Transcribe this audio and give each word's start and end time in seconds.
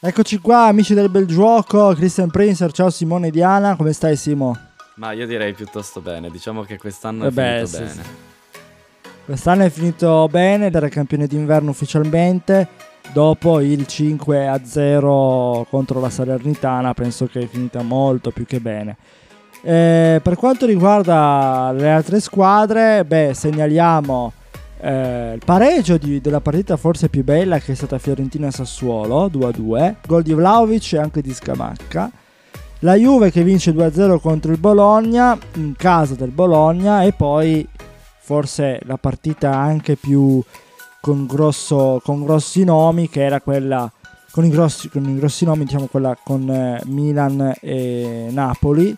Eccoci 0.00 0.38
qua, 0.38 0.66
amici 0.66 0.94
del 0.94 1.10
bel 1.10 1.26
gioco, 1.26 1.92
Christian 1.92 2.30
Princer, 2.30 2.70
ciao 2.70 2.88
Simone 2.88 3.26
e 3.26 3.30
Diana, 3.32 3.74
come 3.74 3.92
stai 3.92 4.14
Simo? 4.14 4.56
Ma 4.94 5.10
io 5.10 5.26
direi 5.26 5.52
piuttosto 5.54 6.00
bene, 6.00 6.30
diciamo 6.30 6.62
che 6.62 6.78
quest'anno 6.78 7.26
è 7.26 7.30
Vabbè, 7.32 7.64
finito 7.64 7.66
sì, 7.66 7.78
bene. 7.78 7.90
sì. 7.90 8.00
Quest'anno 9.24 9.64
è 9.64 9.70
finito 9.70 10.28
bene, 10.30 10.70
era 10.70 10.88
campione 10.88 11.26
d'inverno 11.26 11.70
ufficialmente, 11.70 12.68
dopo 13.12 13.58
il 13.58 13.88
5 13.88 14.46
a 14.46 14.60
0 14.64 15.66
contro 15.68 15.98
la 15.98 16.10
Salernitana 16.10 16.94
penso 16.94 17.26
che 17.26 17.40
è 17.40 17.46
finita 17.48 17.82
molto 17.82 18.30
più 18.30 18.46
che 18.46 18.60
bene. 18.60 18.96
Eh, 19.62 20.20
per 20.22 20.36
quanto 20.36 20.64
riguarda 20.66 21.72
le 21.76 21.90
altre 21.90 22.20
squadre, 22.20 23.04
beh, 23.04 23.32
segnaliamo 23.34 24.32
eh, 24.80 25.32
il 25.34 25.42
pareggio 25.44 25.96
di- 25.96 26.20
della 26.20 26.40
partita 26.40 26.76
forse 26.76 27.08
più 27.08 27.24
bella 27.24 27.58
che 27.58 27.72
è 27.72 27.74
stata 27.74 27.98
Fiorentina-Sassuolo 27.98 29.26
2-2, 29.26 29.96
gol 30.06 30.22
di 30.22 30.34
Vlaovic 30.34 30.92
e 30.92 30.98
anche 30.98 31.20
di 31.20 31.32
Scamacca. 31.32 32.10
La 32.80 32.94
Juve 32.94 33.32
che 33.32 33.42
vince 33.42 33.72
2-0 33.72 34.20
contro 34.20 34.52
il 34.52 34.58
Bologna 34.58 35.36
in 35.54 35.74
casa 35.76 36.14
del 36.14 36.30
Bologna 36.30 37.02
e 37.02 37.12
poi 37.12 37.66
forse 38.20 38.80
la 38.84 38.96
partita 38.96 39.56
anche 39.56 39.96
più 39.96 40.40
con, 41.00 41.26
grosso, 41.26 42.00
con 42.04 42.24
grossi 42.24 42.62
nomi 42.62 43.08
che 43.08 43.24
era 43.24 43.40
quella 43.40 43.90
con 44.30 44.44
i 44.44 44.50
grossi, 44.50 44.88
con 44.88 45.08
i 45.08 45.16
grossi 45.16 45.44
nomi 45.44 45.64
diciamo 45.64 45.86
quella 45.86 46.16
con 46.22 46.48
eh, 46.48 46.80
Milan 46.86 47.54
e 47.60 48.28
Napoli. 48.30 48.96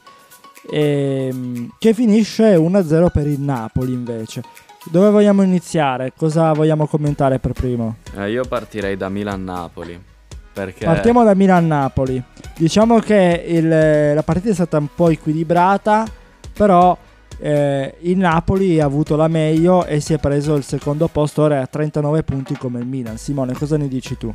Ehm, 0.70 1.70
che 1.78 1.94
finisce 1.94 2.54
1-0 2.54 3.10
per 3.10 3.26
il 3.26 3.40
Napoli 3.40 3.94
invece 3.94 4.42
dove 4.84 5.10
vogliamo 5.10 5.42
iniziare? 5.42 6.12
cosa 6.16 6.52
vogliamo 6.52 6.86
commentare 6.86 7.38
per 7.38 7.52
primo? 7.52 7.96
Eh, 8.16 8.30
io 8.30 8.44
partirei 8.46 8.96
da 8.96 9.08
Milan-Napoli. 9.08 10.08
Perché 10.52 10.84
Partiamo 10.84 11.22
da 11.22 11.34
Milan-Napoli. 11.34 12.22
Diciamo 12.56 12.98
che 12.98 13.44
il- 13.46 14.14
la 14.14 14.22
partita 14.22 14.50
è 14.50 14.54
stata 14.54 14.78
un 14.78 14.88
po' 14.94 15.08
equilibrata, 15.08 16.04
però 16.52 16.96
eh, 17.38 17.94
il 18.00 18.18
Napoli 18.18 18.80
ha 18.80 18.84
avuto 18.84 19.16
la 19.16 19.28
meglio 19.28 19.86
e 19.86 20.00
si 20.00 20.12
è 20.12 20.18
preso 20.18 20.56
il 20.56 20.64
secondo 20.64 21.06
posto, 21.08 21.42
ora 21.42 21.56
è 21.58 21.62
a 21.62 21.66
39 21.66 22.22
punti 22.22 22.54
come 22.56 22.80
il 22.80 22.86
Milan. 22.86 23.16
Simone, 23.16 23.54
cosa 23.54 23.76
ne 23.78 23.88
dici 23.88 24.18
tu? 24.18 24.34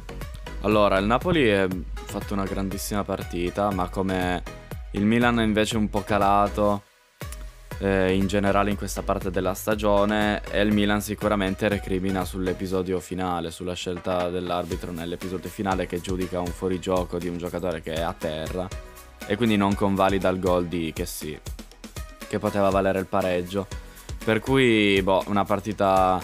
Allora, 0.62 0.98
il 0.98 1.06
Napoli 1.06 1.52
ha 1.54 1.68
fatto 2.06 2.34
una 2.34 2.46
grandissima 2.46 3.04
partita, 3.04 3.70
ma 3.72 3.90
come 3.90 4.42
il 4.92 5.06
Milan 5.06 5.40
è 5.40 5.44
invece 5.44 5.78
un 5.78 5.90
po' 5.90 6.02
calato 6.04 6.82
eh, 7.80 8.14
in 8.14 8.28
generale 8.28 8.70
in 8.70 8.78
questa 8.78 9.02
parte 9.02 9.32
della 9.32 9.54
stagione 9.54 10.42
e 10.50 10.62
il 10.62 10.72
Milan 10.72 11.02
sicuramente 11.02 11.68
recrimina 11.68 12.26
sull'episodio 12.26 13.00
finale, 13.00 13.52
sulla 13.52 13.74
scelta 13.74 14.30
dell'arbitro 14.30 14.92
nell'episodio 14.92 15.50
finale 15.50 15.86
che 15.86 16.02
giudica 16.02 16.40
un 16.40 16.48
fuorigioco 16.48 17.18
di 17.18 17.28
un 17.28 17.38
giocatore 17.38 17.82
che 17.82 17.94
è 17.94 18.02
a 18.02 18.14
terra 18.14 18.68
e 19.28 19.36
quindi 19.36 19.58
non 19.58 19.76
convalida 19.76 20.30
il 20.30 20.40
gol 20.40 20.68
di 20.68 20.92
che 20.94 21.06
sì, 21.06 21.38
che 22.28 22.40
poteva 22.40 22.70
valere 22.70 23.00
il 23.00 23.08
pareggio. 23.08 23.68
Per 24.24 24.40
cui, 24.40 25.02
boh, 25.04 25.24
una 25.28 25.44
partita 25.44 26.20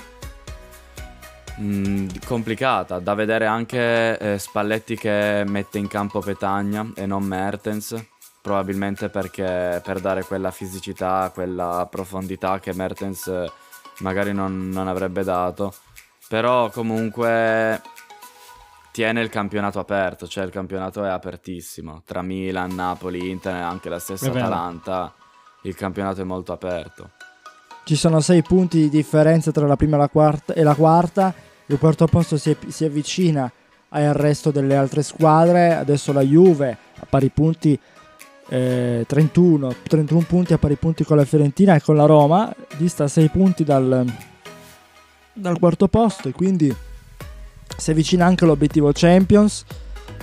Mm, 1.59 2.07
complicata 2.25 2.99
da 2.99 3.13
vedere 3.13 3.45
anche 3.45 4.17
eh, 4.17 4.39
Spalletti 4.39 4.95
che 4.95 5.43
mette 5.45 5.77
in 5.77 5.87
campo 5.87 6.19
Petagna 6.19 6.89
e 6.95 7.05
non 7.05 7.23
Mertens 7.23 7.93
probabilmente 8.41 9.09
perché 9.09 9.79
per 9.83 9.99
dare 9.99 10.23
quella 10.23 10.51
fisicità 10.51 11.29
quella 11.33 11.87
profondità 11.89 12.59
che 12.59 12.73
Mertens 12.73 13.27
eh, 13.27 13.51
magari 13.99 14.33
non, 14.33 14.69
non 14.69 14.87
avrebbe 14.87 15.23
dato 15.23 15.73
però 16.27 16.69
comunque 16.69 17.81
tiene 18.91 19.21
il 19.21 19.29
campionato 19.29 19.79
aperto 19.79 20.27
cioè 20.27 20.43
il 20.43 20.51
campionato 20.51 21.03
è 21.05 21.09
apertissimo 21.09 22.01
tra 22.05 22.21
Milan, 22.21 22.73
Napoli, 22.73 23.29
Inter 23.29 23.55
e 23.55 23.59
anche 23.59 23.89
la 23.89 23.99
stessa. 23.99 24.29
Atalanta 24.29 25.13
il 25.63 25.75
campionato 25.75 26.21
è 26.21 26.23
molto 26.23 26.53
aperto 26.53 27.11
Ci 27.83 27.95
sono 27.95 28.19
6 28.19 28.41
punti 28.41 28.77
di 28.79 28.89
differenza 28.89 29.51
tra 29.51 29.67
la 29.67 29.75
prima 29.75 29.95
e 29.95 29.99
la 29.99 30.09
quarta, 30.09 30.53
e 30.53 30.63
la 30.63 30.75
quarta. 30.75 31.33
Il 31.67 31.77
quarto 31.77 32.05
posto 32.07 32.37
si, 32.37 32.55
si 32.67 32.83
avvicina 32.83 33.51
al 33.89 34.13
resto 34.13 34.51
delle 34.51 34.75
altre 34.75 35.03
squadre. 35.03 35.75
Adesso 35.75 36.11
la 36.11 36.21
Juve 36.21 36.77
a 36.99 37.05
pari 37.07 37.29
punti, 37.29 37.79
eh, 38.51 39.05
31, 39.07 39.75
31 39.87 40.25
punti 40.27 40.51
a 40.51 40.57
pari 40.57 40.75
punti 40.75 41.05
con 41.05 41.15
la 41.15 41.23
Fiorentina 41.23 41.75
e 41.75 41.81
con 41.81 41.95
la 41.95 42.05
Roma. 42.05 42.53
Dista 42.75 43.07
6 43.07 43.29
punti 43.29 43.63
dal, 43.63 44.05
dal 45.31 45.57
quarto 45.57 45.87
posto 45.87 46.27
e 46.27 46.33
quindi 46.33 46.75
si 47.77 47.91
avvicina 47.91 48.25
anche 48.25 48.43
l'obiettivo 48.43 48.91
Champions. 48.93 49.63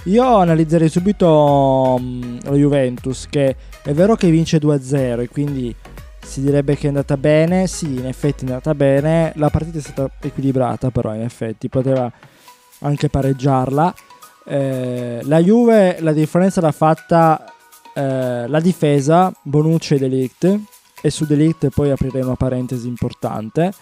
Io 0.04 0.36
analizzerei 0.36 0.90
subito 0.90 1.98
mm, 1.98 2.38
la 2.42 2.52
Juventus 2.52 3.26
che 3.30 3.56
è 3.82 3.92
vero 3.94 4.14
che 4.14 4.30
vince 4.30 4.58
2-0 4.58 5.20
e 5.20 5.28
quindi 5.28 5.74
si 6.20 6.42
direbbe 6.42 6.76
che 6.76 6.84
è 6.84 6.88
andata 6.88 7.16
bene, 7.16 7.66
sì, 7.66 7.94
in 7.94 8.06
effetti 8.06 8.44
è 8.44 8.48
andata 8.48 8.74
bene, 8.74 9.32
la 9.36 9.48
partita 9.48 9.78
è 9.78 9.80
stata 9.80 10.10
equilibrata 10.20 10.90
però 10.90 11.14
in 11.14 11.22
effetti, 11.22 11.70
poteva 11.70 12.12
anche 12.80 13.08
pareggiarla. 13.08 13.94
Eh, 14.44 15.20
la 15.22 15.38
Juve 15.42 15.96
la 16.00 16.12
differenza 16.12 16.60
l'ha 16.60 16.72
fatta 16.72 17.54
eh, 17.98 18.46
la 18.46 18.60
difesa, 18.60 19.32
Bonucci 19.42 19.94
e 19.94 19.98
Delict, 19.98 20.58
e 21.00 21.10
su 21.10 21.26
Delict 21.26 21.68
poi 21.70 21.90
aprirei 21.90 22.22
una 22.22 22.36
parentesi 22.36 22.86
importante. 22.86 23.72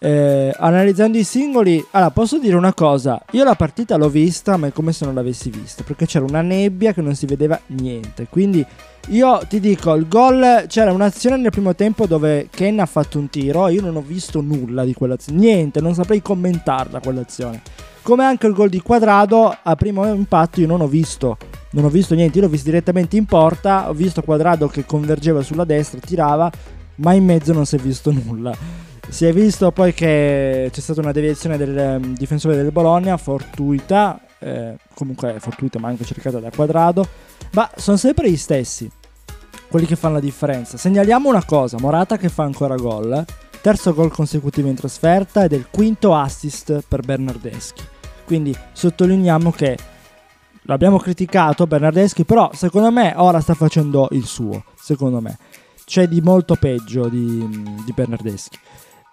Eh, 0.00 0.52
analizzando 0.58 1.16
i 1.16 1.24
singoli, 1.24 1.82
allora 1.92 2.10
posso 2.10 2.38
dire 2.38 2.56
una 2.56 2.74
cosa: 2.74 3.22
io 3.30 3.44
la 3.44 3.54
partita 3.54 3.96
l'ho 3.96 4.08
vista, 4.08 4.56
ma 4.56 4.66
è 4.66 4.72
come 4.72 4.92
se 4.92 5.04
non 5.04 5.14
l'avessi 5.14 5.50
vista 5.50 5.82
perché 5.84 6.04
c'era 6.04 6.24
una 6.24 6.42
nebbia 6.42 6.92
che 6.92 7.00
non 7.00 7.14
si 7.14 7.26
vedeva 7.26 7.58
niente. 7.68 8.26
Quindi 8.28 8.66
io 9.10 9.40
ti 9.48 9.60
dico: 9.60 9.94
il 9.94 10.08
gol 10.08 10.64
c'era 10.66 10.92
un'azione 10.92 11.36
nel 11.36 11.52
primo 11.52 11.74
tempo 11.74 12.06
dove 12.06 12.48
Ken 12.50 12.80
ha 12.80 12.86
fatto 12.86 13.18
un 13.18 13.30
tiro. 13.30 13.68
Io 13.68 13.80
non 13.80 13.96
ho 13.96 14.02
visto 14.02 14.40
nulla 14.40 14.84
di 14.84 14.94
quell'azione, 14.94 15.38
niente, 15.38 15.80
non 15.80 15.94
saprei 15.94 16.20
commentarla 16.20 17.00
quell'azione. 17.00 17.62
Come 18.02 18.24
anche 18.24 18.48
il 18.48 18.52
gol 18.52 18.68
di 18.68 18.82
Quadrado 18.82 19.56
a 19.62 19.76
primo 19.76 20.04
impatto, 20.12 20.60
io 20.60 20.66
non 20.66 20.82
ho 20.82 20.88
visto. 20.88 21.38
Non 21.74 21.86
ho 21.86 21.88
visto 21.88 22.14
niente, 22.14 22.38
io 22.38 22.44
l'ho 22.44 22.50
visto 22.50 22.70
direttamente 22.70 23.16
in 23.16 23.24
porta. 23.24 23.88
Ho 23.88 23.94
visto 23.94 24.22
Quadrado 24.22 24.68
che 24.68 24.86
convergeva 24.86 25.42
sulla 25.42 25.64
destra, 25.64 25.98
tirava, 25.98 26.50
ma 26.96 27.12
in 27.14 27.24
mezzo 27.24 27.52
non 27.52 27.66
si 27.66 27.74
è 27.74 27.78
visto 27.80 28.12
nulla. 28.14 28.56
Si 29.08 29.26
è 29.26 29.32
visto 29.32 29.72
poi 29.72 29.92
che 29.92 30.68
c'è 30.72 30.80
stata 30.80 31.00
una 31.00 31.10
deviazione 31.10 31.56
del 31.56 31.76
ehm, 31.76 32.16
difensore 32.16 32.54
del 32.54 32.70
Bologna, 32.70 33.16
fortuita, 33.16 34.20
eh, 34.38 34.76
comunque 34.94 35.36
fortuita 35.40 35.80
ma 35.80 35.88
anche 35.88 36.04
cercata 36.04 36.38
da 36.38 36.50
Quadrado, 36.50 37.06
ma 37.52 37.68
sono 37.76 37.96
sempre 37.96 38.30
gli 38.30 38.36
stessi, 38.36 38.88
quelli 39.68 39.86
che 39.86 39.96
fanno 39.96 40.14
la 40.14 40.20
differenza. 40.20 40.76
Segnaliamo 40.76 41.28
una 41.28 41.44
cosa, 41.44 41.76
Morata 41.80 42.16
che 42.16 42.28
fa 42.28 42.44
ancora 42.44 42.76
gol, 42.76 43.24
terzo 43.60 43.92
gol 43.92 44.12
consecutivo 44.12 44.68
in 44.68 44.76
trasferta 44.76 45.42
ed 45.42 45.52
è 45.52 45.56
il 45.56 45.66
quinto 45.70 46.14
assist 46.14 46.84
per 46.86 47.02
Bernardeschi. 47.02 47.82
Quindi 48.24 48.56
sottolineiamo 48.72 49.50
che 49.50 49.76
l'abbiamo 50.64 50.98
criticato 50.98 51.66
Bernardeschi, 51.66 52.24
però 52.24 52.50
secondo 52.52 52.90
me 52.90 53.14
ora 53.16 53.40
sta 53.40 53.54
facendo 53.54 54.08
il 54.12 54.24
suo, 54.26 54.64
secondo 54.74 55.20
me. 55.20 55.38
C'è 55.84 56.06
di 56.08 56.20
molto 56.20 56.56
peggio 56.56 57.08
di, 57.08 57.46
di 57.84 57.92
Bernardeschi. 57.92 58.58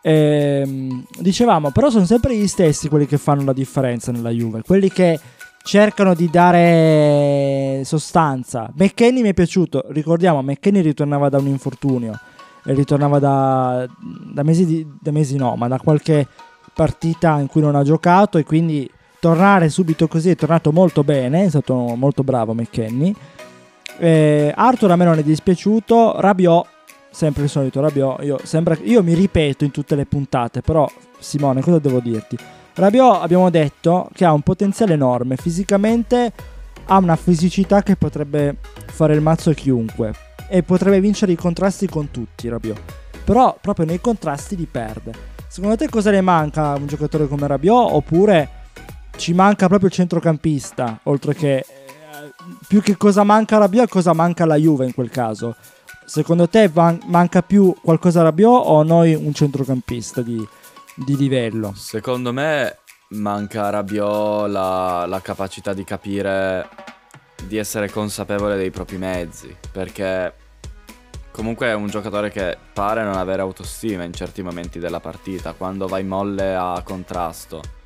Ehm, 0.04 1.06
dicevamo, 1.20 1.72
però 1.72 1.90
sono 1.90 2.06
sempre 2.06 2.36
gli 2.36 2.48
stessi 2.48 2.90
quelli 2.90 3.06
che 3.06 3.18
fanno 3.18 3.44
la 3.44 3.54
differenza 3.54 4.12
nella 4.12 4.30
Juve, 4.30 4.62
quelli 4.64 4.90
che 4.90 5.20
cercano 5.64 6.14
di 6.14 6.30
dare 6.30 7.82
sostanza. 7.86 8.72
McKenny 8.76 9.22
mi 9.22 9.30
è 9.30 9.34
piaciuto, 9.34 9.86
ricordiamo, 9.90 10.42
McKenny 10.42 10.82
ritornava 10.82 11.30
da 11.30 11.38
un 11.38 11.48
infortunio, 11.48 12.20
e 12.64 12.74
ritornava 12.74 13.20
da, 13.20 13.88
da 14.34 14.44
mesi, 14.44 14.66
di- 14.66 14.88
da 15.00 15.12
mesi 15.12 15.36
no, 15.36 15.56
ma 15.56 15.68
da 15.68 15.80
qualche 15.80 16.28
partita 16.74 17.40
in 17.40 17.48
cui 17.48 17.62
non 17.62 17.76
ha 17.76 17.84
giocato 17.84 18.38
e 18.38 18.44
quindi 18.44 18.90
tornare 19.22 19.70
subito 19.70 20.08
così 20.08 20.32
è 20.32 20.36
tornato 20.36 20.72
molto 20.72 21.04
bene, 21.04 21.46
è 21.46 21.50
stato 21.50 21.76
molto 21.96 22.24
bravo 22.24 22.56
McKenny. 22.56 23.16
Eh, 24.00 24.52
Arthur 24.54 24.90
a 24.90 24.96
me 24.96 25.06
non 25.06 25.20
è 25.20 25.24
dispiaciuto, 25.24 26.20
Rabiot, 26.20 26.68
sempre 27.12 27.44
il 27.44 27.50
solito 27.50 27.82
Rabiot, 27.82 28.24
io, 28.24 28.40
sembra, 28.44 28.76
io 28.82 29.04
mi 29.04 29.14
ripeto 29.14 29.64
in 29.64 29.70
tutte 29.70 29.96
le 29.96 30.08
puntate, 30.08 30.62
però 30.62 30.90
Simone 31.20 31.62
cosa 31.62 31.78
devo 31.78 32.00
dirti? 32.00 32.36
Rabiot 32.74 33.22
abbiamo 33.22 33.52
detto 33.52 34.10
che 34.12 34.26
ha 34.26 34.34
un 34.34 34.42
potenziale 34.42 34.94
enorme, 34.94 35.36
fisicamente 35.36 36.32
ha 36.88 36.98
una 36.98 37.16
fisicità 37.16 37.84
che 37.84 37.96
potrebbe 37.98 38.56
fare 38.88 39.14
il 39.14 39.22
mazzo 39.22 39.52
a 39.52 39.54
chiunque 39.54 40.14
e 40.50 40.64
potrebbe 40.64 41.00
vincere 41.00 41.32
i 41.32 41.38
contrasti 41.38 41.88
con 41.88 42.10
tutti 42.10 42.50
Rabiot, 42.50 42.80
però 43.24 43.56
proprio 43.62 43.86
nei 43.86 44.02
contrasti 44.02 44.56
li 44.56 44.66
perde. 44.66 45.14
Secondo 45.48 45.76
te 45.76 45.90
cosa 45.90 46.10
le 46.10 46.22
manca 46.22 46.72
a 46.72 46.76
un 46.76 46.88
giocatore 46.88 47.28
come 47.28 47.46
Rabiot 47.46 47.92
oppure 47.92 48.61
ci 49.22 49.34
manca 49.34 49.68
proprio 49.68 49.88
il 49.88 49.94
centrocampista, 49.94 51.00
oltre 51.04 51.36
che 51.36 51.58
eh, 51.58 51.66
più 52.68 52.82
che 52.82 52.98
cosa 52.98 53.24
manca 53.24 53.58
a 53.58 53.60
Rabiot, 53.60 53.88
cosa 53.88 54.14
manca 54.14 54.46
alla 54.46 54.56
Juve 54.56 54.86
in 54.86 54.96
quel 54.96 55.12
caso? 55.12 55.56
Secondo 56.06 56.50
te 56.50 56.68
van- 56.70 57.00
manca 57.06 57.44
più 57.44 57.72
qualcosa 57.84 58.22
a 58.22 58.24
Rabiot 58.24 58.64
o 58.66 58.82
noi 58.82 59.14
un 59.14 59.32
centrocampista 59.32 60.24
di, 60.24 60.44
di 60.96 61.16
livello? 61.16 61.72
Secondo 61.76 62.34
me 62.34 62.78
manca 63.10 63.68
a 63.68 63.70
Rabiot 63.70 64.50
la, 64.50 65.06
la 65.06 65.22
capacità 65.22 65.74
di 65.74 65.84
capire, 65.84 66.68
di 67.46 67.58
essere 67.58 67.92
consapevole 67.92 68.58
dei 68.58 68.72
propri 68.72 68.98
mezzi, 68.98 69.56
perché 69.72 70.34
comunque 71.32 71.68
è 71.68 71.74
un 71.74 71.90
giocatore 71.90 72.32
che 72.32 72.58
pare 72.74 73.04
non 73.04 73.18
avere 73.18 73.44
autostima 73.44 74.04
in 74.04 74.14
certi 74.14 74.42
momenti 74.42 74.80
della 74.80 75.00
partita, 75.00 75.54
quando 75.54 75.86
vai 75.86 76.04
molle 76.04 76.56
a 76.56 76.82
contrasto. 76.84 77.81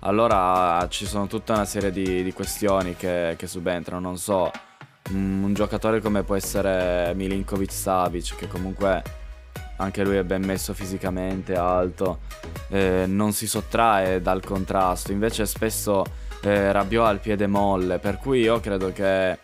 Allora 0.00 0.86
ci 0.88 1.06
sono 1.06 1.26
tutta 1.26 1.54
una 1.54 1.64
serie 1.64 1.90
di, 1.90 2.22
di 2.22 2.32
questioni 2.32 2.94
che, 2.94 3.34
che, 3.36 3.46
subentrano, 3.46 4.00
non 4.00 4.16
so, 4.16 4.50
un, 5.10 5.42
un 5.42 5.54
giocatore 5.54 6.00
come 6.00 6.22
può 6.22 6.36
essere 6.36 7.12
Milinkovic 7.14 7.72
Savic, 7.72 8.36
che 8.36 8.46
comunque 8.46 9.02
anche 9.78 10.04
lui 10.04 10.16
è 10.16 10.24
ben 10.24 10.44
messo 10.44 10.72
fisicamente, 10.72 11.56
alto, 11.56 12.20
eh, 12.68 13.04
non 13.06 13.32
si 13.32 13.48
sottrae 13.48 14.20
dal 14.22 14.44
contrasto, 14.44 15.10
invece 15.10 15.46
spesso 15.46 16.04
eh, 16.42 16.70
Rabiot 16.70 17.06
ha 17.06 17.14
piede 17.16 17.46
molle, 17.46 17.98
per 17.98 18.18
cui 18.18 18.40
io 18.40 18.60
credo 18.60 18.92
che 18.92 19.38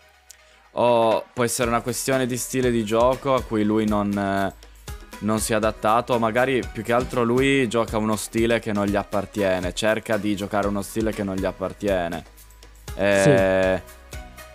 o 0.77 1.23
può 1.33 1.43
essere 1.43 1.69
una 1.69 1.81
questione 1.81 2.25
di 2.25 2.35
stile 2.37 2.69
di 2.69 2.83
gioco 2.83 3.33
a 3.33 3.41
cui 3.41 3.63
lui 3.63 3.87
non, 3.87 4.11
eh, 4.17 4.53
non 5.19 5.39
si 5.39 5.53
è 5.53 5.55
adattato, 5.55 6.19
magari 6.19 6.61
più 6.71 6.83
che 6.83 6.93
altro 6.93 7.23
lui 7.23 7.67
gioca 7.67 7.97
uno 7.97 8.15
stile 8.15 8.59
che 8.59 8.73
non 8.73 8.85
gli 8.85 8.95
appartiene, 8.95 9.73
cerca 9.73 10.17
di 10.17 10.35
giocare 10.35 10.67
uno 10.67 10.81
stile 10.81 11.11
che 11.11 11.23
non 11.23 11.35
gli 11.35 11.45
appartiene. 11.45 12.23
E, 12.95 13.81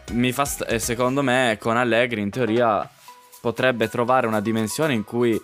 sì. 0.07 0.15
mi 0.15 0.33
fa 0.33 0.45
st- 0.45 0.67
e 0.69 0.79
secondo 0.79 1.23
me 1.23 1.57
con 1.61 1.77
Allegri 1.77 2.21
in 2.21 2.31
teoria 2.31 2.89
potrebbe 3.41 3.89
trovare 3.89 4.27
una 4.27 4.41
dimensione 4.41 4.93
in 4.93 5.05
cui 5.05 5.41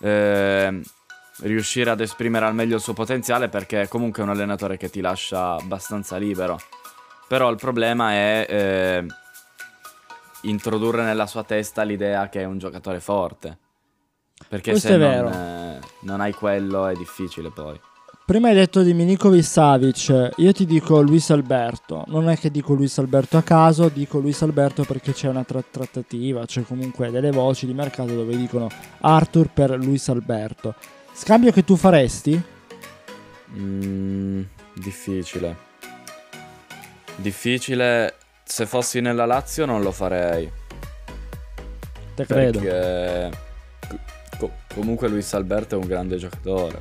eh, 0.00 0.80
riuscire 1.40 1.90
ad 1.90 2.00
esprimere 2.00 2.46
al 2.46 2.54
meglio 2.54 2.76
il 2.76 2.82
suo 2.82 2.92
potenziale 2.92 3.48
perché 3.48 3.88
comunque 3.88 4.22
è 4.22 4.24
un 4.24 4.32
allenatore 4.32 4.76
che 4.76 4.90
ti 4.90 5.00
lascia 5.00 5.54
abbastanza 5.54 6.16
libero. 6.16 6.58
Però 7.26 7.50
il 7.50 7.56
problema 7.56 8.12
è 8.12 8.46
eh, 8.48 9.06
introdurre 10.42 11.02
nella 11.02 11.26
sua 11.26 11.44
testa 11.44 11.82
l'idea 11.82 12.28
che 12.28 12.42
è 12.42 12.44
un 12.44 12.58
giocatore 12.58 13.00
forte. 13.00 13.58
Perché 14.48 14.70
Questo 14.72 14.88
se 14.88 14.96
non, 14.96 15.32
eh, 15.32 15.78
non, 16.00 16.20
hai 16.20 16.32
quello 16.32 16.86
è 16.86 16.94
difficile 16.94 17.50
poi. 17.50 17.78
Prima 18.24 18.48
hai 18.48 18.54
detto 18.54 18.82
di 18.82 18.94
Minikovic 18.94 19.44
Savic, 19.44 20.30
io 20.36 20.52
ti 20.52 20.64
dico 20.64 21.00
Luis 21.02 21.30
Alberto. 21.30 22.04
Non 22.06 22.28
è 22.28 22.38
che 22.38 22.50
dico 22.50 22.72
Luis 22.72 22.96
Alberto 22.98 23.36
a 23.36 23.42
caso, 23.42 23.88
dico 23.88 24.18
Luis 24.20 24.40
Alberto 24.42 24.84
perché 24.84 25.12
c'è 25.12 25.28
una 25.28 25.42
tra- 25.42 25.62
trattativa, 25.68 26.46
c'è 26.46 26.62
comunque 26.62 27.10
delle 27.10 27.30
voci 27.30 27.66
di 27.66 27.74
mercato 27.74 28.14
dove 28.14 28.36
dicono 28.36 28.68
Arthur 29.00 29.48
per 29.52 29.70
Luis 29.72 30.08
Alberto. 30.08 30.74
Scambio 31.12 31.50
che 31.50 31.64
tu 31.64 31.76
faresti? 31.76 32.40
Mm, 33.54 34.42
difficile. 34.74 35.56
Difficile. 37.16 38.14
Se 38.44 38.66
fossi 38.66 39.00
nella 39.00 39.26
Lazio 39.26 39.66
non 39.66 39.82
lo 39.82 39.90
farei. 39.90 40.50
Te 42.14 42.24
credo. 42.24 42.58
Perché 42.60 43.50
co- 44.38 44.50
comunque 44.74 45.08
Luis 45.08 45.32
Alberto 45.34 45.74
è 45.74 45.78
un 45.78 45.86
grande 45.86 46.16
giocatore. 46.16 46.78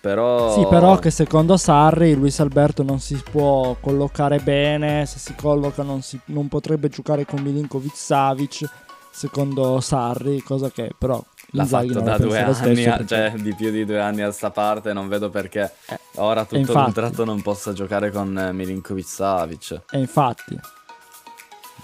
Però... 0.00 0.54
Sì, 0.54 0.64
però 0.68 0.96
che 0.98 1.10
secondo 1.10 1.56
Sarri 1.56 2.14
Luis 2.14 2.38
Alberto 2.38 2.82
non 2.82 3.00
si 3.00 3.20
può 3.30 3.76
collocare 3.80 4.38
bene, 4.38 5.06
se 5.06 5.18
si 5.18 5.34
colloca 5.34 5.82
non, 5.82 6.02
si, 6.02 6.18
non 6.26 6.46
potrebbe 6.48 6.88
giocare 6.88 7.24
con 7.24 7.40
Milinkovic 7.42 7.96
Savic, 7.96 8.70
secondo 9.10 9.80
Sarri, 9.80 10.40
cosa 10.42 10.70
che 10.70 10.92
però 10.96 11.22
L'ha 11.52 11.64
fatto 11.64 12.00
da 12.00 12.18
due 12.18 12.40
anni, 12.40 12.84
a, 12.84 13.02
cioè 13.06 13.32
di 13.36 13.54
più 13.54 13.70
di 13.70 13.86
due 13.86 14.00
anni 14.00 14.20
a 14.20 14.30
sta 14.30 14.50
parte, 14.50 14.92
non 14.92 15.08
vedo 15.08 15.30
perché 15.30 15.72
eh, 15.86 15.98
ora 16.16 16.44
tutto 16.44 16.56
infatti, 16.56 16.84
d'un 16.84 16.92
tratto 16.92 17.24
non 17.24 17.40
possa 17.40 17.72
giocare 17.72 18.10
con 18.10 18.36
eh, 18.36 18.52
Milinkovic 18.52 19.06
Savic. 19.06 19.80
E 19.90 19.98
infatti. 19.98 20.58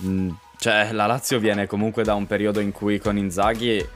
Mm, 0.03 0.31
cioè, 0.59 0.93
la 0.93 1.07
Lazio 1.07 1.39
viene 1.39 1.67
comunque 1.67 2.05
da 2.05 2.15
un 2.15 2.27
periodo 2.27 2.61
in 2.61 2.73
cui 2.73 2.99
con 2.99 3.17
Inzaghi 3.17 3.87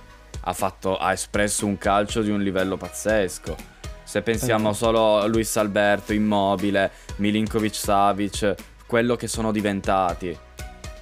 ha, 0.49 0.53
fatto, 0.55 0.97
ha 0.97 1.13
espresso 1.13 1.67
un 1.67 1.77
calcio 1.77 2.23
di 2.23 2.31
un 2.31 2.43
livello 2.43 2.79
pazzesco. 2.79 3.55
Se 4.03 4.23
pensiamo 4.23 4.73
solo 4.73 5.19
a 5.19 5.27
Luis 5.27 5.55
Alberto, 5.59 6.15
Immobile, 6.15 6.91
Milinkovic 7.17 7.75
Savic, 7.75 8.55
quello 8.87 9.17
che 9.17 9.29
sono 9.29 9.53
diventati. 9.53 10.37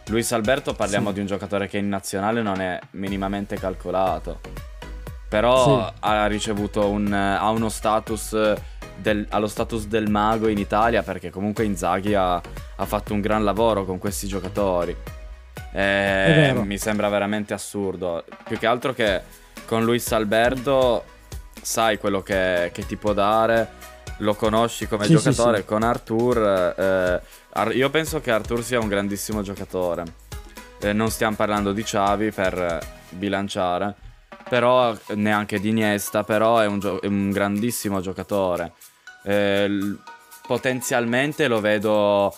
Luis 0.09 0.33
Alberto 0.33 0.75
parliamo 0.75 1.09
sì. 1.09 1.15
di 1.15 1.21
un 1.21 1.27
giocatore 1.27 1.69
che 1.69 1.79
in 1.79 1.89
nazionale 1.89 2.43
non 2.43 2.61
è 2.61 2.79
minimamente 2.93 3.57
calcolato. 3.57 4.41
Però 5.29 5.87
sì. 5.87 5.93
ha 6.01 6.27
ricevuto 6.27 6.89
un, 6.89 7.13
ha 7.13 7.49
uno 7.51 7.69
status 7.69 8.55
del, 8.97 9.27
allo 9.31 9.47
status 9.47 9.87
del 9.87 10.11
mago 10.11 10.49
in 10.49 10.59
Italia 10.59 11.03
perché 11.05 11.31
comunque 11.31 11.65
Inzaghi 11.65 12.15
ha, 12.15 12.35
ha 12.35 12.85
fatto 12.85 13.13
un 13.13 13.21
gran 13.21 13.45
lavoro 13.45 13.85
con 13.85 13.99
questi 13.99 14.27
giocatori. 14.27 14.97
E 15.77 16.53
mi 16.55 16.79
sembra 16.79 17.11
veramente 17.11 17.53
assurdo. 17.53 18.25
Più 18.45 18.59
che 18.59 18.67
altro 18.67 18.95
che 18.95 19.21
con 19.67 19.85
Luis 19.85 20.11
Alberto 20.13 21.05
sai 21.61 21.99
quello 21.99 22.23
che, 22.23 22.71
che 22.73 22.87
ti 22.87 22.97
può 22.97 23.13
dare, 23.13 23.73
lo 24.19 24.35
conosci 24.35 24.89
come 24.89 25.05
sì, 25.05 25.13
giocatore. 25.17 25.57
Sì, 25.57 25.63
sì. 25.63 25.69
Con 25.69 25.83
Arthur, 25.83 26.75
eh, 26.79 27.21
io 27.75 27.91
penso 27.91 28.21
che 28.23 28.31
Arthur 28.31 28.63
sia 28.65 28.81
un 28.81 28.89
grandissimo 28.89 29.43
giocatore. 29.43 30.05
Eh, 30.81 30.95
non 30.95 31.11
stiamo 31.11 31.37
parlando 31.37 31.73
di 31.73 31.83
Xavi 31.83 32.31
per 32.31 32.79
bilanciare, 33.11 33.95
però 34.49 34.97
neanche 35.15 35.61
di 35.61 35.69
Iniesta, 35.69 36.25
però 36.25 36.59
è 36.59 36.67
un, 36.67 36.79
gio- 36.79 37.03
è 37.03 37.07
un 37.07 37.31
grandissimo 37.31 38.01
giocatore. 38.01 38.73
Eh, 39.25 39.69
potenzialmente 40.47 41.49
lo 41.49 41.61
vedo 41.61 42.35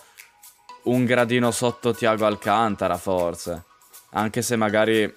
un 0.91 1.05
gradino 1.05 1.51
sotto 1.51 1.93
Tiago 1.93 2.27
Alcantara, 2.27 2.97
forse. 2.97 3.65
Anche 4.11 4.43
se 4.43 4.57
magari 4.57 5.13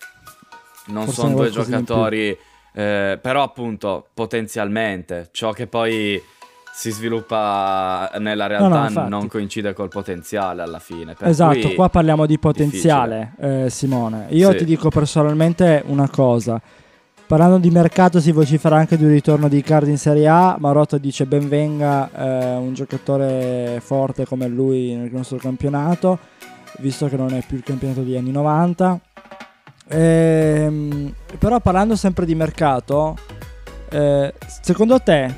non 0.87 1.05
forse 1.05 1.21
sono 1.21 1.35
due 1.35 1.49
giocatori, 1.49 2.37
eh, 2.73 3.19
però 3.21 3.43
appunto 3.43 4.07
potenzialmente 4.13 5.29
ciò 5.31 5.51
che 5.51 5.67
poi 5.67 6.21
si 6.73 6.89
sviluppa 6.89 8.09
nella 8.19 8.47
realtà 8.47 8.87
no, 8.89 9.01
no, 9.01 9.07
non 9.09 9.27
coincide 9.27 9.73
col 9.73 9.89
potenziale 9.89 10.61
alla 10.61 10.79
fine. 10.79 11.15
esatto, 11.19 11.73
qua 11.73 11.89
parliamo 11.89 12.25
di 12.25 12.39
potenziale, 12.39 13.33
eh, 13.39 13.69
Simone. 13.69 14.27
Io 14.29 14.51
sì. 14.51 14.57
ti 14.57 14.65
dico 14.65 14.89
personalmente 14.89 15.83
una 15.85 16.09
cosa. 16.09 16.61
Parlando 17.31 17.59
di 17.59 17.69
mercato 17.69 18.19
si 18.19 18.33
vocifera 18.33 18.75
anche 18.75 18.97
di 18.97 19.05
un 19.05 19.11
ritorno 19.11 19.47
di 19.47 19.59
Icardi 19.59 19.89
in 19.89 19.97
Serie 19.97 20.27
A, 20.27 20.57
Marotta 20.59 20.97
dice 20.97 21.25
ben 21.25 21.47
venga 21.47 22.09
eh, 22.11 22.55
un 22.57 22.73
giocatore 22.73 23.79
forte 23.81 24.25
come 24.25 24.49
lui 24.49 24.93
nel 24.93 25.09
nostro 25.13 25.37
campionato, 25.37 26.19
visto 26.79 27.07
che 27.07 27.15
non 27.15 27.33
è 27.33 27.41
più 27.47 27.55
il 27.55 27.63
campionato 27.63 28.01
degli 28.01 28.17
anni 28.17 28.31
90. 28.31 28.99
Ehm, 29.87 31.13
però 31.39 31.61
parlando 31.61 31.95
sempre 31.95 32.25
di 32.25 32.35
mercato, 32.35 33.15
eh, 33.89 34.33
secondo 34.61 34.99
te 34.99 35.33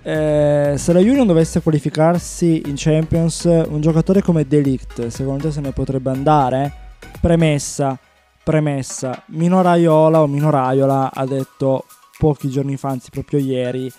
eh, 0.00 0.74
se 0.78 0.92
la 0.94 1.00
Union 1.00 1.26
dovesse 1.26 1.60
qualificarsi 1.60 2.62
in 2.64 2.76
Champions, 2.76 3.44
un 3.44 3.82
giocatore 3.82 4.22
come 4.22 4.46
Delict, 4.46 5.08
secondo 5.08 5.42
te 5.42 5.52
se 5.52 5.60
ne 5.60 5.72
potrebbe 5.72 6.08
andare? 6.08 6.72
Premessa, 7.20 7.98
premessa, 8.44 9.24
Mino 9.28 9.62
Raiola 9.62 10.20
o 10.20 10.26
Mino 10.26 10.50
Raiola 10.50 11.10
ha 11.12 11.26
detto 11.26 11.86
pochi 12.18 12.48
giorni 12.48 12.76
fa, 12.76 12.90
anzi 12.90 13.10
proprio 13.10 13.40
ieri, 13.40 13.90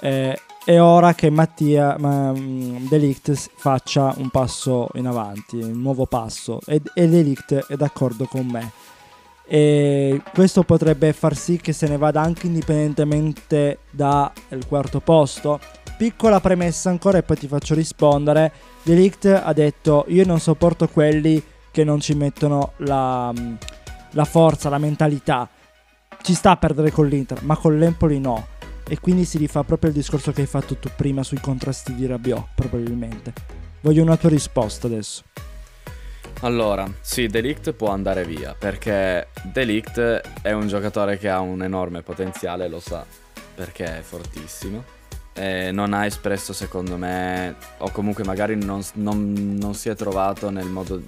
eh, 0.00 0.38
è 0.64 0.80
ora 0.80 1.14
che 1.14 1.30
Mattia 1.30 1.96
ma, 1.98 2.32
mm, 2.32 2.86
Delict 2.88 3.50
faccia 3.56 4.14
un 4.16 4.30
passo 4.30 4.88
in 4.94 5.06
avanti, 5.06 5.56
un 5.56 5.80
nuovo 5.80 6.06
passo 6.06 6.60
e, 6.66 6.80
e 6.94 7.08
Delict 7.08 7.66
è 7.66 7.76
d'accordo 7.76 8.26
con 8.26 8.46
me 8.46 8.72
e 9.48 10.20
questo 10.34 10.64
potrebbe 10.64 11.12
far 11.12 11.36
sì 11.36 11.58
che 11.58 11.72
se 11.72 11.86
ne 11.86 11.96
vada 11.96 12.20
anche 12.20 12.46
indipendentemente 12.48 13.78
dal 13.90 14.32
quarto 14.66 15.00
posto. 15.00 15.60
Piccola 15.96 16.40
premessa 16.40 16.90
ancora 16.90 17.18
e 17.18 17.22
poi 17.22 17.38
ti 17.38 17.46
faccio 17.46 17.74
rispondere. 17.74 18.52
Delict 18.82 19.26
ha 19.26 19.52
detto 19.52 20.04
io 20.08 20.26
non 20.26 20.40
sopporto 20.40 20.88
quelli 20.88 21.42
che 21.76 21.84
non 21.84 22.00
ci 22.00 22.14
mettono 22.14 22.72
la, 22.78 23.30
la 24.12 24.24
forza, 24.24 24.70
la 24.70 24.78
mentalità. 24.78 25.46
Ci 26.22 26.32
sta 26.32 26.52
a 26.52 26.56
perdere 26.56 26.90
con 26.90 27.06
l'Inter, 27.06 27.42
ma 27.42 27.54
con 27.58 27.76
l'Empoli 27.76 28.18
no. 28.18 28.46
E 28.88 28.98
quindi 28.98 29.26
si 29.26 29.36
rifà 29.36 29.62
proprio 29.62 29.90
il 29.90 29.96
discorso 29.96 30.32
che 30.32 30.40
hai 30.40 30.46
fatto 30.46 30.76
tu 30.76 30.88
prima 30.96 31.22
sui 31.22 31.38
contrasti 31.38 31.94
di 31.94 32.06
Rabiot, 32.06 32.46
probabilmente. 32.54 33.34
Voglio 33.82 34.02
una 34.02 34.16
tua 34.16 34.30
risposta 34.30 34.86
adesso. 34.86 35.24
Allora, 36.40 36.90
sì, 37.02 37.26
Delict 37.26 37.74
può 37.74 37.90
andare 37.90 38.24
via 38.24 38.56
perché 38.58 39.28
Delict 39.52 40.22
è 40.40 40.52
un 40.52 40.68
giocatore 40.68 41.18
che 41.18 41.28
ha 41.28 41.40
un 41.40 41.62
enorme 41.62 42.00
potenziale, 42.00 42.68
lo 42.68 42.80
sa, 42.80 43.04
perché 43.54 43.98
è 43.98 44.00
fortissimo. 44.00 44.82
E 45.34 45.72
non 45.72 45.92
ha 45.92 46.06
espresso, 46.06 46.54
secondo 46.54 46.96
me, 46.96 47.54
o 47.78 47.90
comunque 47.90 48.24
magari 48.24 48.56
non, 48.56 48.82
non, 48.94 49.58
non 49.60 49.74
si 49.74 49.90
è 49.90 49.94
trovato 49.94 50.48
nel 50.48 50.68
modo 50.68 51.02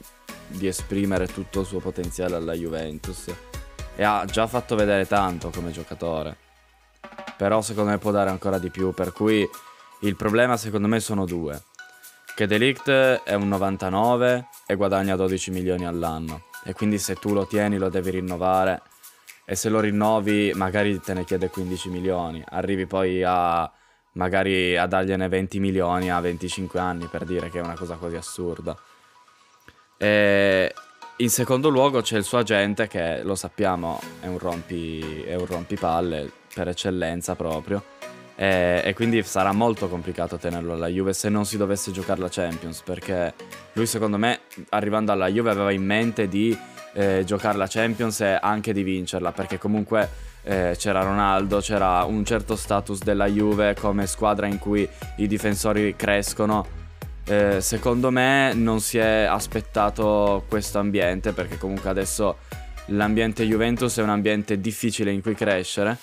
di 0.48 0.66
esprimere 0.66 1.26
tutto 1.26 1.60
il 1.60 1.66
suo 1.66 1.78
potenziale 1.78 2.34
alla 2.34 2.54
Juventus. 2.54 3.32
E 3.94 4.02
ha 4.02 4.24
già 4.24 4.46
fatto 4.46 4.76
vedere 4.76 5.06
tanto 5.06 5.50
come 5.50 5.70
giocatore. 5.70 6.36
Però 7.36 7.60
secondo 7.62 7.90
me 7.90 7.98
può 7.98 8.10
dare 8.10 8.30
ancora 8.30 8.58
di 8.58 8.70
più, 8.70 8.92
per 8.92 9.12
cui 9.12 9.48
Il 10.02 10.14
problema 10.14 10.56
secondo 10.56 10.86
me 10.86 11.00
sono 11.00 11.24
due. 11.24 11.60
Che 12.36 12.46
Delict 12.46 12.88
è 12.88 13.34
un 13.34 13.48
99 13.48 14.46
e 14.64 14.76
guadagna 14.76 15.16
12 15.16 15.50
milioni 15.50 15.86
all'anno. 15.86 16.44
E 16.64 16.72
quindi 16.72 16.98
se 16.98 17.16
tu 17.16 17.32
lo 17.32 17.48
tieni 17.48 17.78
lo 17.78 17.88
devi 17.88 18.10
rinnovare. 18.10 18.82
E 19.44 19.56
se 19.56 19.68
lo 19.68 19.80
rinnovi 19.80 20.52
magari 20.54 21.00
te 21.00 21.14
ne 21.14 21.24
chiede 21.24 21.48
15 21.48 21.88
milioni. 21.88 22.44
Arrivi 22.48 22.86
poi 22.86 23.24
a 23.24 23.68
magari 24.12 24.76
a 24.76 24.86
dargliene 24.86 25.28
20 25.28 25.58
milioni 25.58 26.10
a 26.10 26.20
25 26.20 26.78
anni 26.78 27.06
per 27.06 27.24
dire 27.24 27.50
che 27.50 27.58
è 27.58 27.62
una 27.62 27.76
cosa 27.76 27.96
così 27.96 28.14
assurda. 28.14 28.76
E 29.98 30.72
in 31.16 31.30
secondo 31.30 31.68
luogo 31.68 32.00
c'è 32.00 32.16
il 32.16 32.22
suo 32.22 32.38
agente 32.38 32.86
che 32.86 33.22
lo 33.24 33.34
sappiamo 33.34 34.00
è 34.20 34.26
un, 34.26 34.38
rompi, 34.38 35.22
è 35.22 35.34
un 35.34 35.46
rompipalle 35.46 36.30
per 36.54 36.68
eccellenza 36.68 37.34
proprio. 37.34 37.82
E, 38.36 38.82
e, 38.84 38.94
quindi 38.94 39.20
sarà 39.24 39.50
molto 39.50 39.88
complicato 39.88 40.36
tenerlo 40.36 40.74
alla 40.74 40.86
Juve 40.86 41.12
se 41.12 41.28
non 41.28 41.44
si 41.44 41.56
dovesse 41.56 41.90
giocare 41.90 42.20
la 42.20 42.28
Champions 42.30 42.82
perché 42.82 43.34
lui 43.72 43.84
secondo 43.84 44.16
me 44.16 44.42
arrivando 44.68 45.10
alla 45.10 45.26
Juve 45.26 45.50
aveva 45.50 45.72
in 45.72 45.84
mente 45.84 46.28
di 46.28 46.56
eh, 46.92 47.24
giocare 47.26 47.58
la 47.58 47.66
Champions 47.66 48.20
e 48.20 48.38
anche 48.40 48.72
di 48.72 48.84
vincerla 48.84 49.32
perché 49.32 49.58
comunque 49.58 50.08
eh, 50.42 50.76
c'era 50.78 51.02
Ronaldo, 51.02 51.58
c'era 51.58 52.04
un 52.04 52.24
certo 52.24 52.54
status 52.54 53.02
della 53.02 53.26
Juve 53.26 53.74
come 53.74 54.06
squadra 54.06 54.46
in 54.46 54.60
cui 54.60 54.88
i 55.16 55.26
difensori 55.26 55.96
crescono 55.96 56.86
eh, 57.28 57.60
secondo 57.60 58.10
me 58.10 58.54
non 58.54 58.80
si 58.80 58.96
è 58.96 59.26
aspettato 59.28 60.44
questo 60.48 60.78
ambiente 60.78 61.32
perché 61.32 61.58
comunque 61.58 61.90
adesso 61.90 62.38
l'ambiente 62.86 63.44
Juventus 63.44 63.98
è 63.98 64.02
un 64.02 64.08
ambiente 64.08 64.58
difficile 64.60 65.10
in 65.12 65.20
cui 65.20 65.34
crescere 65.34 65.98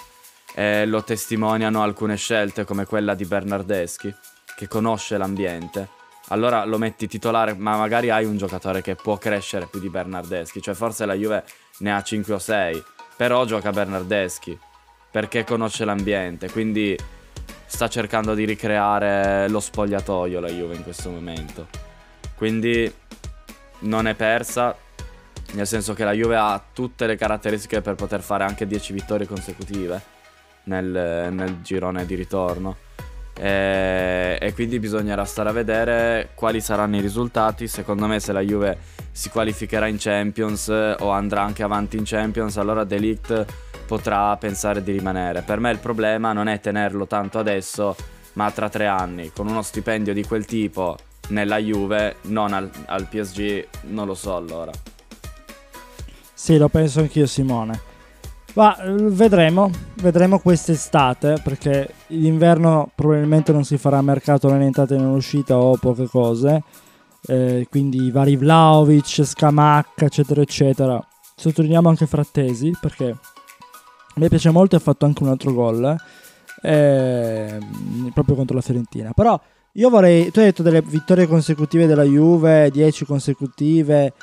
e 0.53 0.85
lo 0.85 1.03
testimoniano 1.03 1.81
alcune 1.81 2.15
scelte 2.15 2.63
come 2.63 2.85
quella 2.85 3.15
di 3.15 3.25
Bernardeschi 3.25 4.13
che 4.55 4.67
conosce 4.67 5.17
l'ambiente. 5.17 5.89
Allora 6.29 6.63
lo 6.63 6.77
metti 6.77 7.07
titolare, 7.07 7.55
ma 7.55 7.75
magari 7.75 8.09
hai 8.09 8.25
un 8.25 8.37
giocatore 8.37 8.81
che 8.81 8.95
può 8.95 9.17
crescere 9.17 9.67
più 9.67 9.79
di 9.79 9.89
Bernardeschi, 9.89 10.61
cioè 10.61 10.75
forse 10.75 11.05
la 11.05 11.13
Juve 11.13 11.43
ne 11.79 11.93
ha 11.93 12.01
5 12.01 12.33
o 12.33 12.39
6, 12.39 12.83
però 13.17 13.45
gioca 13.45 13.71
Bernardeschi 13.71 14.57
perché 15.11 15.43
conosce 15.43 15.85
l'ambiente, 15.85 16.51
quindi 16.51 16.97
sta 17.65 17.87
cercando 17.87 18.33
di 18.33 18.45
ricreare 18.45 19.47
lo 19.49 19.59
spogliatoio 19.59 20.39
la 20.39 20.49
Juve 20.49 20.75
in 20.75 20.83
questo 20.83 21.09
momento. 21.09 21.67
Quindi 22.35 22.91
non 23.79 24.07
è 24.07 24.13
persa, 24.13 24.75
nel 25.53 25.67
senso 25.67 25.93
che 25.93 26.03
la 26.03 26.11
Juve 26.11 26.35
ha 26.35 26.61
tutte 26.73 27.07
le 27.07 27.15
caratteristiche 27.15 27.81
per 27.81 27.95
poter 27.95 28.21
fare 28.21 28.43
anche 28.43 28.67
10 28.67 28.93
vittorie 28.93 29.27
consecutive 29.27 30.01
nel, 30.63 31.29
nel 31.31 31.61
girone 31.61 32.05
di 32.05 32.15
ritorno. 32.15 32.77
E, 33.37 34.37
e, 34.39 34.53
quindi 34.53 34.79
bisognerà 34.79 35.25
stare 35.25 35.49
a 35.49 35.51
vedere 35.51 36.29
quali 36.35 36.61
saranno 36.61 36.97
i 36.97 37.01
risultati. 37.01 37.67
Secondo 37.67 38.07
me, 38.07 38.19
se 38.19 38.31
la 38.31 38.41
Juve 38.41 38.77
si 39.11 39.29
qualificherà 39.29 39.87
in 39.87 39.97
Champions 39.97 40.67
o 40.67 41.09
andrà 41.09 41.41
anche 41.41 41.63
avanti 41.63 41.97
in 41.97 42.03
Champions, 42.05 42.57
allora 42.57 42.83
Delict 42.83 43.45
potrà 43.85 44.35
pensare 44.37 44.83
di 44.83 44.91
rimanere. 44.91 45.41
Per 45.41 45.59
me 45.59 45.71
il 45.71 45.79
problema 45.79 46.33
non 46.33 46.47
è 46.47 46.59
tenerlo 46.59 47.07
tanto 47.07 47.39
adesso, 47.39 47.95
ma 48.33 48.51
tra 48.51 48.69
tre 48.69 48.87
anni, 48.87 49.31
con 49.33 49.47
uno 49.47 49.61
stipendio 49.61 50.13
di 50.13 50.23
quel 50.23 50.45
tipo 50.45 50.97
nella 51.29 51.57
Juve, 51.57 52.17
non 52.23 52.53
al, 52.53 52.69
al 52.85 53.07
PSG, 53.07 53.67
non 53.83 54.05
lo 54.05 54.13
so 54.15 54.35
allora. 54.35 54.71
Sì, 56.33 56.57
lo 56.57 56.67
penso 56.67 56.99
anch'io 56.99 57.25
Simone. 57.25 57.93
Ma 58.53 58.77
vedremo, 58.81 59.69
vedremo 59.95 60.39
quest'estate 60.39 61.39
perché 61.43 61.93
l'inverno 62.07 62.89
probabilmente 62.95 63.51
non 63.51 63.65
si 63.65 63.77
farà 63.77 64.01
mercato 64.01 64.49
né 64.49 64.55
in 64.55 64.61
entrata 64.61 64.95
né 64.95 65.01
in 65.01 65.07
uscita 65.07 65.57
o 65.57 65.75
poche 65.75 66.07
cose. 66.07 66.63
Eh, 67.27 67.67
quindi 67.69 68.11
vari 68.11 68.37
Vlaovic, 68.37 69.25
Scamac, 69.25 70.01
eccetera, 70.03 70.41
eccetera. 70.41 71.05
Sottolineiamo 71.35 71.89
anche 71.89 72.05
Frattesi 72.05 72.71
perché 72.79 73.17
mi 74.15 74.29
piace 74.29 74.49
molto 74.49 74.75
e 74.75 74.79
ha 74.79 74.81
fatto 74.81 75.05
anche 75.05 75.23
un 75.23 75.29
altro 75.29 75.53
gol 75.53 75.97
eh, 76.65 77.59
proprio 78.13 78.35
contro 78.35 78.55
la 78.55 78.61
Fiorentina. 78.61 79.11
Però 79.13 79.39
io 79.73 79.89
vorrei, 79.89 80.31
tu 80.31 80.39
hai 80.39 80.45
detto 80.45 80.63
delle 80.63 80.81
vittorie 80.81 81.27
consecutive 81.27 81.85
della 81.85 82.03
Juve, 82.03 82.71
10 82.71 83.05
consecutive, 83.05 84.13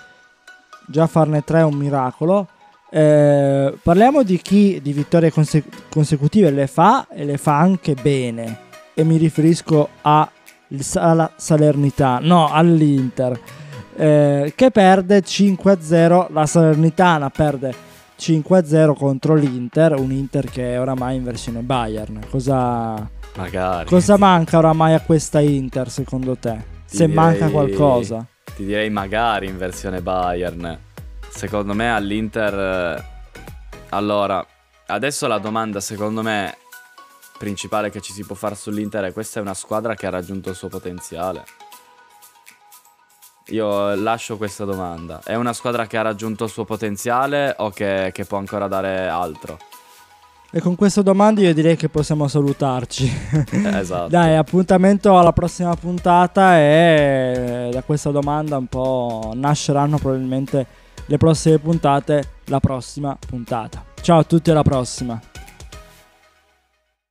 già 0.89 1.07
farne 1.07 1.43
3 1.45 1.61
è 1.61 1.65
un 1.65 1.75
miracolo. 1.75 2.49
Eh, 2.91 3.75
parliamo 3.83 4.23
di 4.23 4.39
chi 4.43 4.81
di 4.83 4.93
vittorie 4.93 5.31
conse- 5.31 5.65
consecutive 5.89 6.51
le 6.51 6.67
fa 6.67 7.07
e 7.09 7.25
le 7.25 7.39
fa 7.39 7.59
anche 7.59 7.95
bene. 8.01 8.71
E 8.95 9.05
mi 9.05 9.17
riferisco 9.17 9.89
a 10.03 10.29
alla 10.95 11.31
Salernità, 11.37 12.19
no, 12.23 12.51
all'Inter, 12.51 13.39
eh, 13.95 14.53
che 14.57 14.71
perde 14.71 15.23
5-0. 15.23 16.29
La 16.31 16.47
Salernitana 16.47 17.29
perde 17.29 17.75
5-0 18.23 18.95
contro 18.95 19.35
l'Inter, 19.35 19.99
un 19.99 20.13
Inter 20.13 20.49
che 20.49 20.75
è 20.75 20.81
oramai 20.81 21.17
in 21.17 21.25
versione 21.25 21.61
Bayern. 21.61 22.21
Cosa, 22.31 23.11
Magari. 23.35 23.89
cosa 23.89 24.17
manca 24.17 24.59
oramai 24.59 24.95
a 24.95 25.01
questa 25.01 25.41
Inter 25.41 25.91
secondo 25.91 26.37
te? 26.37 26.65
Ti 26.87 26.97
Se 26.99 27.07
direi, 27.07 27.15
manca 27.15 27.49
qualcosa. 27.51 28.25
Ti 28.55 28.65
direi 28.65 28.91
magari 28.91 29.49
in 29.49 29.59
versione 29.59 30.01
Bayern. 30.03 30.79
Secondo 31.31 31.75
me 31.75 31.93
all'Inter... 31.93 32.55
Eh, 32.55 33.05
allora, 33.89 34.47
adesso 34.87 35.27
la 35.27 35.39
domanda 35.39 35.81
secondo 35.81 36.23
me 36.23 36.57
principale 37.39 37.91
che 37.91 38.01
ci 38.01 38.13
si 38.13 38.25
può 38.25 38.37
fare 38.37 38.55
sull'Inter 38.55 39.03
è 39.03 39.13
questa 39.13 39.41
è 39.41 39.43
una 39.43 39.55
squadra 39.55 39.97
che 39.97 40.07
ha 40.07 40.11
raggiunto 40.11 40.49
il 40.49 40.55
suo 40.55 40.69
potenziale. 40.69 41.43
Io 43.49 43.95
lascio 43.95 44.37
questa 44.37 44.65
domanda. 44.65 45.21
È 45.25 45.35
una 45.35 45.53
squadra 45.53 45.87
che 45.87 45.97
ha 45.97 46.03
raggiunto 46.03 46.45
il 46.45 46.51
suo 46.51 46.65
potenziale 46.65 47.55
o 47.59 47.71
che, 47.71 48.11
che 48.13 48.25
può 48.25 48.39
ancora 48.39 48.69
dare 48.69 49.09
altro? 49.09 49.59
E 50.55 50.61
con 50.61 50.77
questa 50.77 51.01
domanda 51.01 51.41
io 51.41 51.55
direi 51.55 51.77
che 51.77 51.89
possiamo 51.89 52.29
salutarci. 52.29 53.11
Eh, 53.51 53.79
esatto. 53.81 54.09
Dai, 54.09 54.37
appuntamento 54.37 55.19
alla 55.19 55.33
prossima 55.33 55.75
puntata 55.75 56.59
e 56.59 57.71
da 57.73 57.83
questa 57.83 58.11
domanda 58.11 58.59
un 58.59 58.67
po' 58.67 59.33
nasceranno 59.35 59.97
probabilmente 59.97 60.67
le 61.07 61.17
prossime 61.17 61.59
puntate, 61.59 62.35
la 62.45 62.61
prossima 62.61 63.17
puntata. 63.19 63.83
Ciao 64.03 64.19
a 64.19 64.25
tutti 64.25 64.51
alla 64.51 64.63
prossima. 64.63 65.19